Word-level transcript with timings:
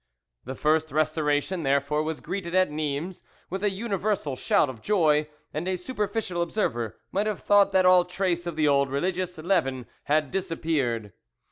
The 0.45 0.55
first 0.55 0.91
Restoration, 0.91 1.61
therefore, 1.61 2.01
was 2.01 2.21
greeted 2.21 2.55
at 2.55 2.71
Nimes 2.71 3.21
with 3.51 3.61
a 3.63 3.69
universal 3.69 4.35
shout 4.35 4.67
of 4.67 4.81
joy; 4.81 5.29
and 5.53 5.67
a 5.67 5.75
superficial 5.75 6.41
observer 6.41 6.97
might 7.11 7.27
have 7.27 7.41
thought 7.43 7.71
that 7.73 7.85
all 7.85 8.03
trace 8.03 8.47
of 8.47 8.55
the 8.55 8.67
old 8.67 8.89
religious 8.89 9.37
leaven 9.37 9.85
had 10.05 10.31
disappeared. 10.31 11.13